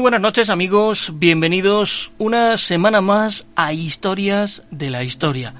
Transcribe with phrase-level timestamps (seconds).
[0.00, 5.52] Muy buenas noches amigos, bienvenidos una semana más a Historias de la Historia.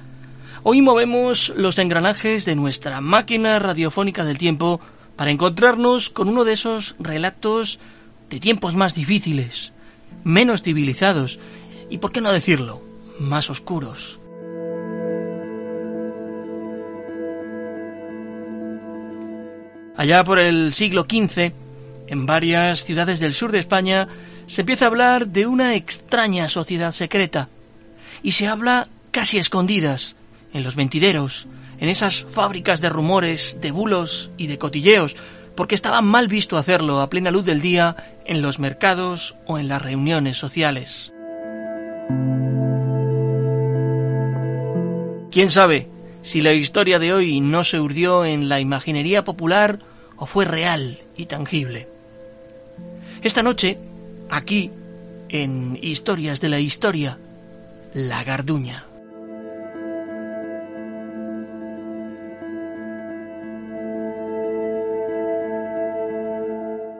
[0.63, 4.81] Hoy movemos los engranajes de nuestra máquina radiofónica del tiempo
[5.15, 7.77] para encontrarnos con uno de esos relatos
[8.31, 9.73] de tiempos más difíciles,
[10.23, 11.39] menos civilizados
[11.91, 12.81] y, por qué no decirlo,
[13.19, 14.19] más oscuros.
[19.95, 21.53] Allá por el siglo XV,
[22.07, 24.07] en varias ciudades del sur de España
[24.47, 27.49] se empieza a hablar de una extraña sociedad secreta
[28.23, 30.15] y se habla casi escondidas,
[30.53, 31.47] en los mentideros,
[31.79, 35.15] en esas fábricas de rumores, de bulos y de cotilleos,
[35.55, 39.67] porque estaba mal visto hacerlo a plena luz del día en los mercados o en
[39.67, 41.13] las reuniones sociales.
[45.31, 45.87] ¿Quién sabe
[46.21, 49.79] si la historia de hoy no se urdió en la imaginería popular
[50.17, 51.87] o fue real y tangible?
[53.21, 53.77] Esta noche,
[54.31, 54.71] aquí,
[55.29, 57.17] en Historias de la Historia,
[57.93, 58.85] La Garduña.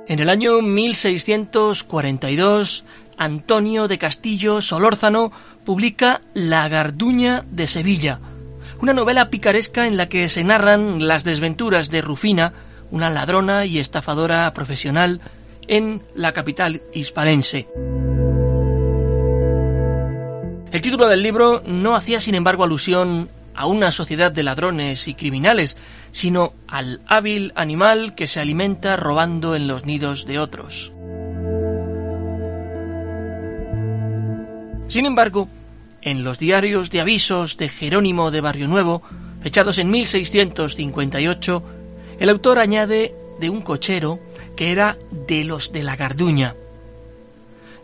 [0.08, 2.86] En el año 1642,
[3.18, 5.32] Antonio de Castillo Solórzano
[5.64, 8.20] publica La Garduña de Sevilla,
[8.82, 12.52] una novela picaresca en la que se narran las desventuras de Rufina,
[12.92, 15.22] una ladrona y estafadora profesional
[15.68, 17.68] en la capital hispalense.
[20.72, 25.14] El título del libro no hacía, sin embargo, alusión a una sociedad de ladrones y
[25.14, 25.76] criminales,
[26.12, 30.94] sino al hábil animal que se alimenta robando en los nidos de otros.
[34.88, 35.48] Sin embargo,
[36.02, 39.02] en los diarios de avisos de Jerónimo de Barrio Nuevo,
[39.42, 41.64] fechados en 1658,
[42.20, 44.20] el autor añade de un cochero
[44.56, 44.98] que era
[45.28, 46.56] de los de la Garduña.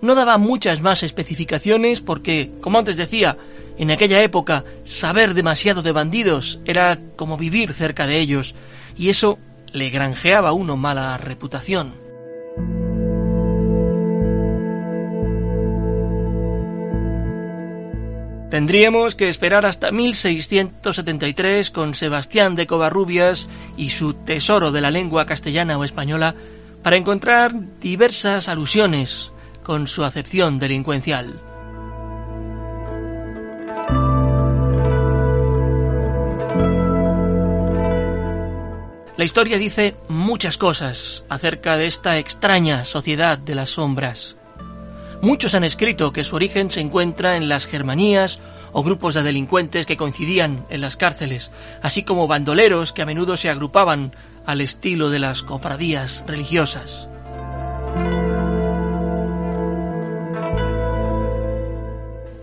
[0.02, 3.38] No daba muchas más especificaciones porque, como antes decía,
[3.78, 8.56] en aquella época saber demasiado de bandidos era como vivir cerca de ellos,
[8.98, 9.38] y eso
[9.72, 11.94] le granjeaba a uno mala reputación.
[18.50, 25.26] Tendríamos que esperar hasta 1673 con Sebastián de Covarrubias y su Tesoro de la lengua
[25.26, 26.34] castellana o española
[26.88, 31.42] para encontrar diversas alusiones con su acepción delincuencial.
[39.18, 44.37] La historia dice muchas cosas acerca de esta extraña sociedad de las sombras.
[45.22, 48.40] Muchos han escrito que su origen se encuentra en las Germanías
[48.72, 51.52] o grupos de delincuentes que coincidían en las cárceles,
[51.82, 57.10] así como bandoleros que a menudo se agrupaban al estilo de las cofradías religiosas.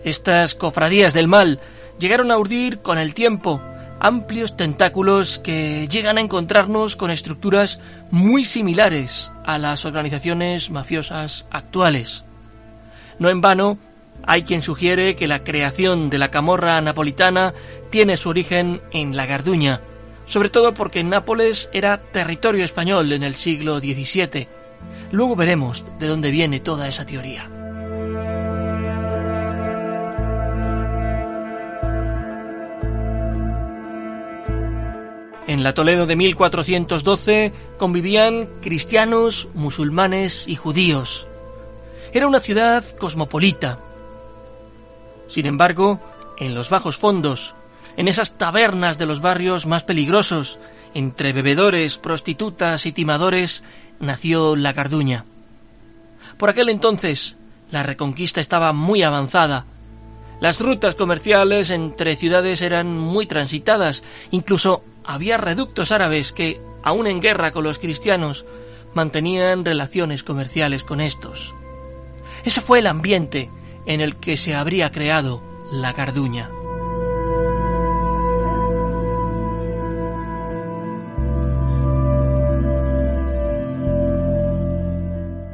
[0.03, 1.59] Estas cofradías del mal
[1.97, 3.61] llegaron a urdir con el tiempo
[3.99, 7.79] amplios tentáculos que llegan a encontrarnos con estructuras
[8.11, 12.25] muy similares a las organizaciones mafiosas actuales.
[13.19, 13.77] No en vano,
[14.23, 17.53] hay quien sugiere que la creación de la camorra napolitana
[17.89, 19.81] tiene su origen en la Garduña,
[20.25, 24.47] sobre todo porque Nápoles era territorio español en el siglo XVII.
[25.11, 27.49] Luego veremos de dónde viene toda esa teoría.
[35.47, 41.27] En la Toledo de 1412 convivían cristianos, musulmanes y judíos.
[42.15, 43.77] Era una ciudad cosmopolita.
[45.27, 45.99] Sin embargo,
[46.39, 47.55] en los bajos fondos,
[47.97, 50.57] en esas tabernas de los barrios más peligrosos,
[50.93, 53.65] entre bebedores, prostitutas y timadores,
[53.99, 55.25] nació la Garduña.
[56.37, 57.35] Por aquel entonces,
[57.69, 59.65] la reconquista estaba muy avanzada
[60.39, 67.19] Las rutas comerciales entre ciudades eran muy transitadas, incluso había reductos árabes que, aun en
[67.19, 68.45] guerra con los cristianos,
[68.93, 71.53] mantenían relaciones comerciales con estos.
[72.45, 73.49] Ese fue el ambiente
[73.87, 76.51] en el que se habría creado la Garduña.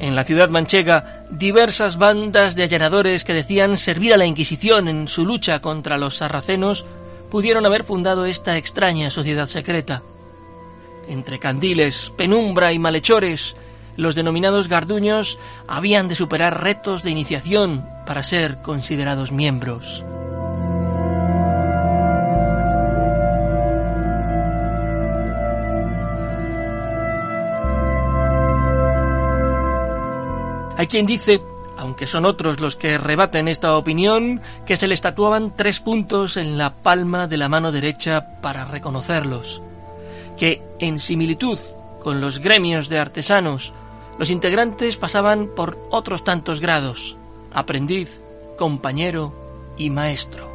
[0.01, 5.07] En la ciudad manchega, diversas bandas de allanadores que decían servir a la Inquisición en
[5.07, 6.85] su lucha contra los sarracenos
[7.29, 10.03] pudieron haber fundado esta extraña sociedad secreta.
[11.07, 13.55] Entre candiles, penumbra y malhechores,
[13.95, 20.05] los denominados garduños habían de superar retos de iniciación para ser considerados miembros.
[30.81, 31.39] Hay quien dice,
[31.77, 36.57] aunque son otros los que rebaten esta opinión, que se le estatuaban tres puntos en
[36.57, 39.61] la palma de la mano derecha para reconocerlos,
[40.37, 41.59] que en similitud
[42.01, 43.75] con los gremios de artesanos,
[44.17, 47.17] los integrantes pasaban por otros tantos grados,
[47.51, 48.19] aprendiz,
[48.57, 49.33] compañero
[49.77, 50.51] y maestro.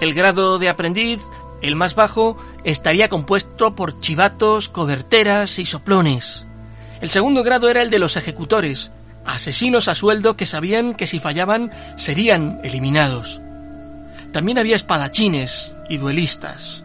[0.00, 1.20] El grado de aprendiz
[1.62, 6.46] el más bajo estaría compuesto por chivatos, coberteras y soplones.
[7.00, 8.90] El segundo grado era el de los ejecutores,
[9.26, 13.40] asesinos a sueldo que sabían que si fallaban serían eliminados.
[14.32, 16.84] También había espadachines y duelistas.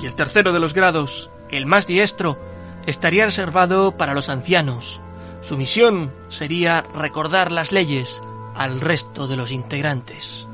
[0.00, 2.38] Y el tercero de los grados, el más diestro,
[2.86, 5.00] estaría reservado para los ancianos.
[5.42, 8.22] Su misión sería recordar las leyes
[8.54, 10.46] al resto de los integrantes.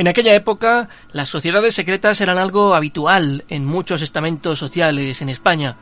[0.00, 5.76] En aquella época, las sociedades secretas eran algo habitual en muchos estamentos sociales en España.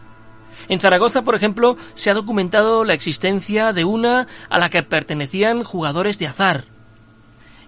[0.68, 5.62] En Zaragoza, por ejemplo, se ha documentado la existencia de una a la que pertenecían
[5.62, 6.64] jugadores de azar.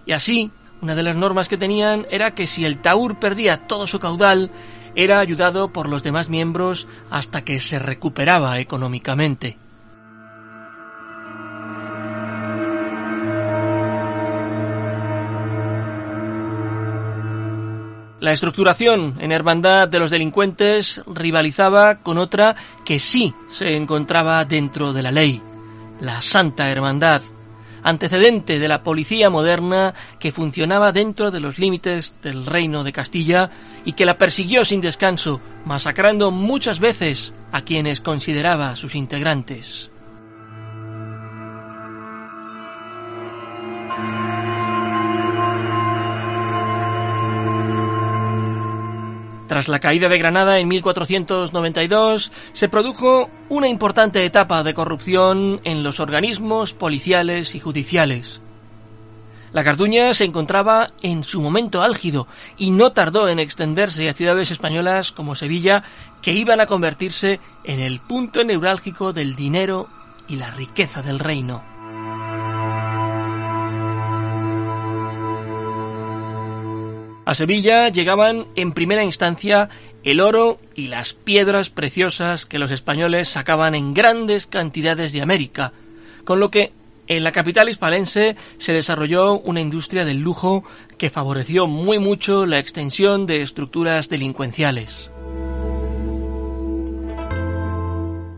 [0.05, 0.51] Y así,
[0.81, 4.51] una de las normas que tenían era que si el taur perdía todo su caudal,
[4.93, 9.57] era ayudado por los demás miembros hasta que se recuperaba económicamente.
[18.21, 24.93] La estructuración en hermandad de los delincuentes rivalizaba con otra que sí se encontraba dentro
[24.93, 25.41] de la ley,
[26.01, 27.23] la Santa Hermandad,
[27.81, 33.49] antecedente de la policía moderna que funcionaba dentro de los límites del reino de Castilla
[33.85, 39.90] y que la persiguió sin descanso, masacrando muchas veces a quienes consideraba sus integrantes.
[49.51, 55.83] Tras la caída de Granada en 1492, se produjo una importante etapa de corrupción en
[55.83, 58.41] los organismos policiales y judiciales.
[59.51, 64.51] La Carduña se encontraba en su momento álgido y no tardó en extenderse a ciudades
[64.51, 65.83] españolas como Sevilla,
[66.21, 69.89] que iban a convertirse en el punto neurálgico del dinero
[70.29, 71.70] y la riqueza del reino.
[77.31, 79.69] A Sevilla llegaban en primera instancia
[80.03, 85.71] el oro y las piedras preciosas que los españoles sacaban en grandes cantidades de América,
[86.25, 86.73] con lo que
[87.07, 90.65] en la capital hispalense se desarrolló una industria del lujo
[90.97, 95.09] que favoreció muy mucho la extensión de estructuras delincuenciales.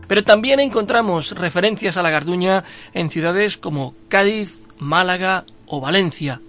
[0.06, 6.40] Pero también encontramos referencias a la Garduña en ciudades como Cádiz, Málaga o Valencia,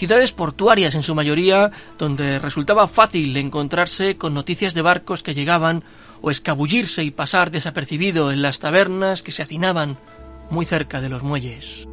[0.00, 5.84] ciudades portuarias en su mayoría, donde resultaba fácil encontrarse con noticias de barcos que llegaban
[6.22, 9.98] o escabullirse y pasar desapercibido en las tabernas que se hacinaban
[10.48, 11.86] muy cerca de los muelles.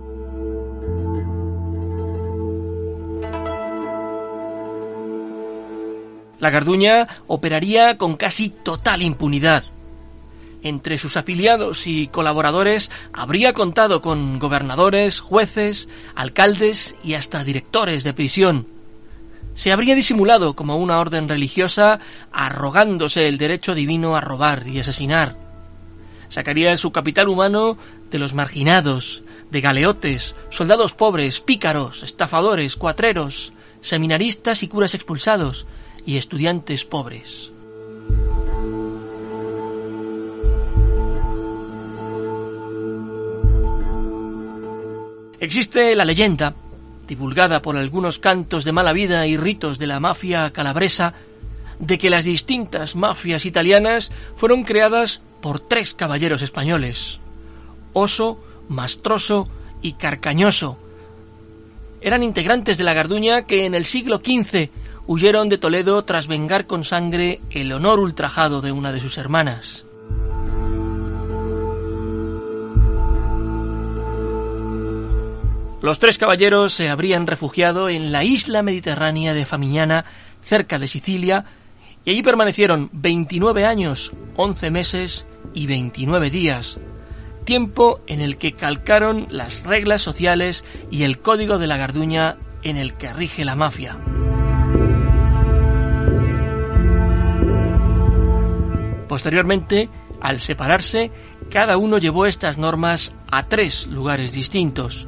[6.40, 9.66] La Garduña operaría con casi total impunidad,
[10.68, 18.14] entre sus afiliados y colaboradores habría contado con gobernadores, jueces, alcaldes y hasta directores de
[18.14, 18.68] prisión.
[19.56, 22.00] Se habría disimulado como una orden religiosa
[22.32, 25.36] arrogándose el derecho divino a robar y asesinar.
[26.30, 27.78] Sacaría su capital humano
[28.12, 35.66] de los marginados, de galeotes, soldados pobres, pícaros, estafadores, cuatreros, seminaristas y curas expulsados,
[36.06, 37.52] y estudiantes pobres.
[45.40, 46.56] Existe la leyenda,
[47.08, 51.14] divulgada por algunos cantos de mala vida y ritos de la mafia calabresa,
[51.80, 57.20] de que las distintas mafias italianas fueron creadas por tres caballeros españoles,
[57.94, 59.48] Oso, Mastroso
[59.82, 60.78] y Carcañoso.
[62.02, 64.70] Eran integrantes de la Garduña que en el siglo XV
[65.08, 69.87] huyeron de Toledo tras vengar con sangre el honor ultrajado de una de sus hermanas.
[75.82, 80.06] Los tres caballeros se habrían refugiado en la isla mediterránea de Famiñana,
[80.42, 81.46] cerca de Sicilia,
[82.04, 86.80] y allí permanecieron 29 años, 11 meses y 29 días,
[87.44, 92.78] tiempo en el que calcaron las reglas sociales y el código de la Garduña en
[92.78, 94.00] el que rige la mafia.
[99.08, 99.90] Posteriormente,
[100.22, 101.12] al separarse,
[101.52, 105.08] cada uno llevó estas normas a tres lugares distintos.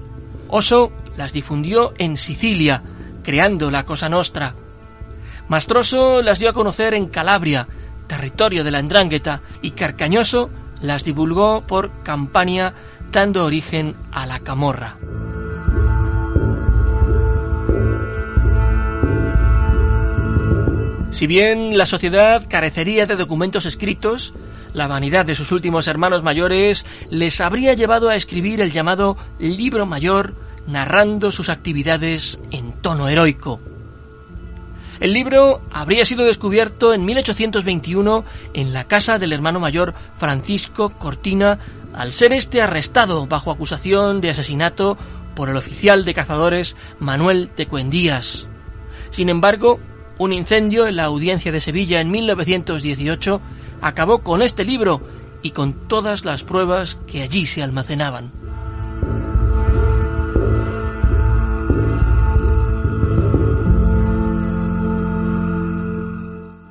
[0.49, 2.81] Oso las difundió en Sicilia,
[3.23, 4.55] creando la Cosa Nostra.
[5.47, 7.67] Mastroso las dio a conocer en Calabria,
[8.07, 10.49] territorio de la Andrángueta, y Carcañoso
[10.81, 12.73] las divulgó por Campania,
[13.11, 14.97] dando origen a la Camorra.
[21.11, 24.33] Si bien la sociedad carecería de documentos escritos,
[24.73, 29.85] la vanidad de sus últimos hermanos mayores les habría llevado a escribir el llamado Libro
[29.85, 30.35] Mayor,
[30.67, 33.59] narrando sus actividades en tono heroico.
[34.99, 41.59] El libro habría sido descubierto en 1821 en la casa del hermano mayor Francisco Cortina,
[41.93, 44.97] al ser este arrestado bajo acusación de asesinato
[45.35, 48.49] por el oficial de cazadores Manuel de Cuendías.
[49.09, 49.79] Sin embargo,
[50.17, 53.41] un incendio en la audiencia de Sevilla en 1918
[53.81, 55.01] acabó con este libro
[55.41, 58.31] y con todas las pruebas que allí se almacenaban.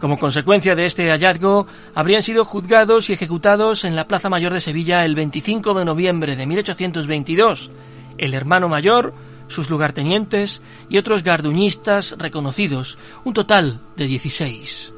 [0.00, 4.60] Como consecuencia de este hallazgo, habrían sido juzgados y ejecutados en la Plaza Mayor de
[4.60, 7.72] Sevilla el 25 de noviembre de 1822
[8.18, 9.14] el hermano mayor,
[9.46, 10.60] sus lugartenientes
[10.90, 14.97] y otros garduñistas reconocidos, un total de 16.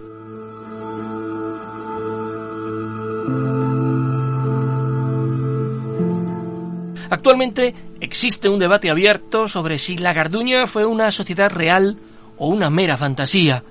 [7.10, 11.98] Actualmente existe un debate abierto sobre si la Garduña fue una sociedad real
[12.38, 13.64] o una mera fantasía.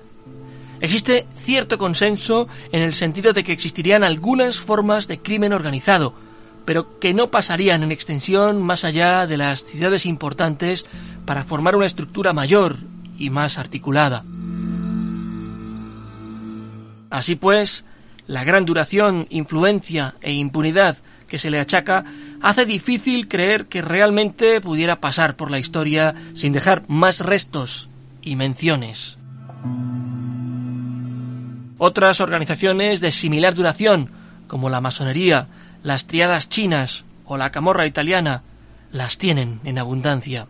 [0.80, 6.12] Existe cierto consenso en el sentido de que existirían algunas formas de crimen organizado,
[6.66, 10.84] pero que no pasarían en extensión más allá de las ciudades importantes
[11.24, 12.76] para formar una estructura mayor
[13.18, 14.22] y más articulada.
[17.08, 17.84] Así pues,
[18.26, 20.98] la gran duración, influencia e impunidad
[21.30, 22.04] que se le achaca
[22.42, 27.88] hace difícil creer que realmente pudiera pasar por la historia sin dejar más restos
[28.20, 29.16] y menciones.
[31.78, 34.10] Otras organizaciones de similar duración,
[34.48, 35.46] como la masonería,
[35.84, 38.42] las triadas chinas o la camorra italiana,
[38.92, 40.48] las tienen en abundancia.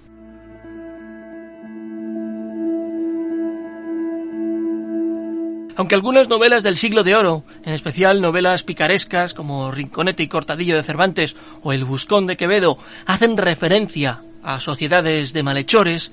[5.76, 10.76] Aunque algunas novelas del siglo de oro, en especial novelas picarescas como Rinconete y Cortadillo
[10.76, 16.12] de Cervantes o El Buscón de Quevedo, hacen referencia a sociedades de malhechores,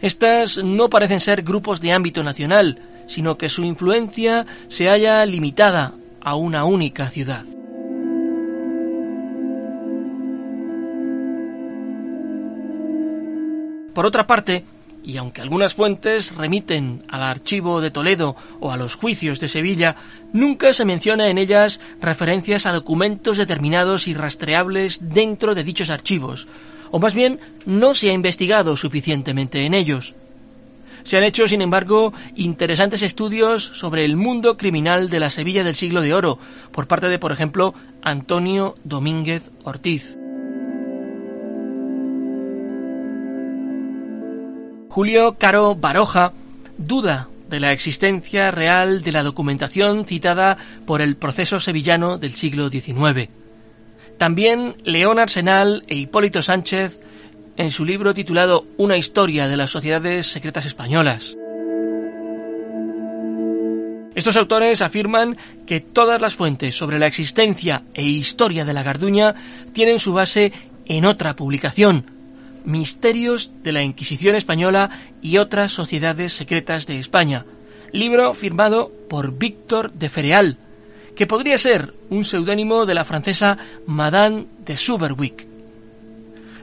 [0.00, 5.94] estas no parecen ser grupos de ámbito nacional, sino que su influencia se halla limitada
[6.20, 7.44] a una única ciudad.
[13.94, 14.64] Por otra parte,
[15.08, 19.96] y aunque algunas fuentes remiten al archivo de Toledo o a los juicios de Sevilla,
[20.34, 26.46] nunca se menciona en ellas referencias a documentos determinados y rastreables dentro de dichos archivos,
[26.90, 30.14] o más bien no se ha investigado suficientemente en ellos.
[31.04, 35.74] Se han hecho, sin embargo, interesantes estudios sobre el mundo criminal de la Sevilla del
[35.74, 36.38] siglo de oro,
[36.70, 37.72] por parte de, por ejemplo,
[38.02, 40.17] Antonio Domínguez Ortiz.
[44.98, 46.32] Julio Caro Baroja
[46.76, 52.68] duda de la existencia real de la documentación citada por el proceso sevillano del siglo
[52.68, 53.28] XIX.
[54.18, 56.98] También León Arsenal e Hipólito Sánchez
[57.56, 61.36] en su libro titulado Una historia de las sociedades secretas españolas.
[64.16, 69.36] Estos autores afirman que todas las fuentes sobre la existencia e historia de la Garduña
[69.72, 70.52] tienen su base
[70.86, 72.17] en otra publicación,
[72.68, 74.90] Misterios de la Inquisición Española
[75.22, 77.46] y otras sociedades secretas de España,
[77.92, 80.58] libro firmado por Víctor de Fereal,
[81.16, 83.56] que podría ser un seudónimo de la francesa
[83.86, 85.46] Madame de Suberwick.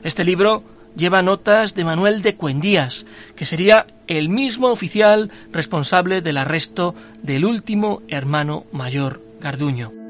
[0.04, 0.62] Este libro
[0.94, 6.94] lleva notas de Manuel de Cuendías, que sería el mismo oficial responsable del arresto
[7.24, 10.05] del último hermano mayor Garduño.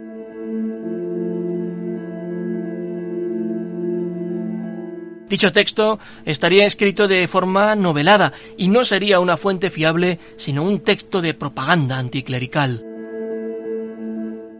[5.28, 10.80] Dicho texto estaría escrito de forma novelada y no sería una fuente fiable, sino un
[10.80, 12.84] texto de propaganda anticlerical.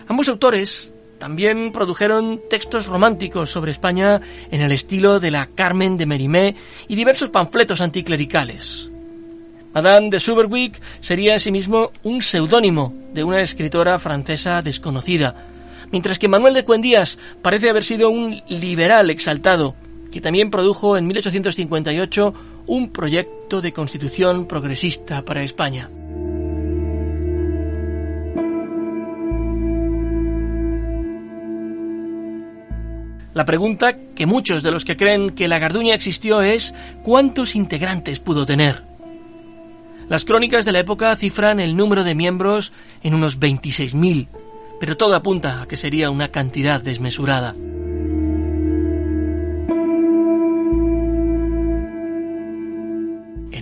[0.08, 4.20] Ambos autores también produjeron textos románticos sobre España
[4.50, 6.56] en el estilo de la Carmen de Mérimée
[6.88, 8.90] y diversos panfletos anticlericales.
[9.72, 15.34] Madame de Suberwick sería asimismo un seudónimo de una escritora francesa desconocida,
[15.92, 19.74] mientras que Manuel de Cuendías parece haber sido un liberal exaltado,
[20.10, 22.34] que también produjo en 1858
[22.66, 25.90] un proyecto de constitución progresista para España.
[33.36, 38.18] La pregunta que muchos de los que creen que la Garduña existió es ¿cuántos integrantes
[38.18, 38.82] pudo tener?
[40.08, 42.72] Las crónicas de la época cifran el número de miembros
[43.02, 44.28] en unos 26.000,
[44.80, 47.54] pero todo apunta a que sería una cantidad desmesurada.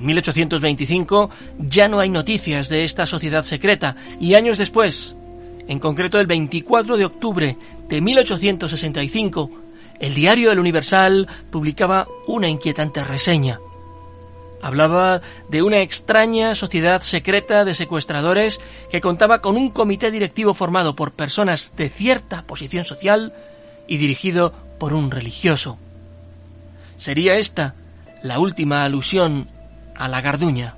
[0.04, 1.30] En 1825
[1.60, 5.16] ya no hay noticias de esta sociedad secreta y años después,
[5.66, 7.56] en concreto el 24 de octubre
[7.88, 9.50] de 1865,
[10.00, 13.60] el diario El Universal publicaba una inquietante reseña.
[14.60, 20.94] Hablaba de una extraña sociedad secreta de secuestradores que contaba con un comité directivo formado
[20.94, 23.32] por personas de cierta posición social
[23.88, 25.78] y dirigido por un religioso.
[26.98, 27.74] ¿Sería esta
[28.22, 29.53] la última alusión
[29.94, 30.76] a la garduña.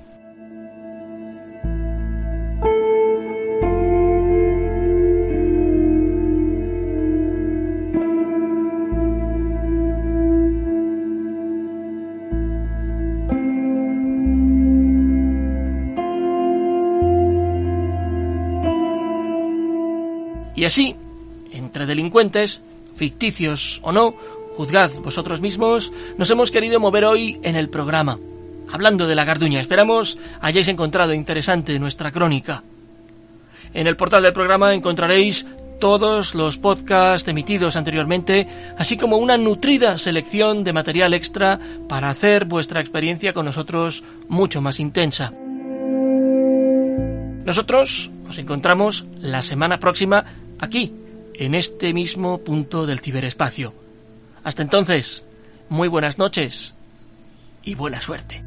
[20.55, 20.95] Y así,
[21.51, 22.61] entre delincuentes,
[22.95, 24.15] ficticios o no,
[24.55, 28.17] juzgad vosotros mismos, nos hemos querido mover hoy en el programa
[28.71, 29.61] hablando de la Garduña.
[29.61, 32.63] Esperamos hayáis encontrado interesante nuestra crónica.
[33.73, 35.45] En el portal del programa encontraréis
[35.79, 42.45] todos los podcasts emitidos anteriormente, así como una nutrida selección de material extra para hacer
[42.45, 45.31] vuestra experiencia con nosotros mucho más intensa.
[47.45, 50.25] Nosotros nos encontramos la semana próxima
[50.59, 50.93] aquí,
[51.33, 53.73] en este mismo punto del ciberespacio.
[54.43, 55.23] Hasta entonces,
[55.69, 56.75] muy buenas noches
[57.63, 58.46] y buena suerte.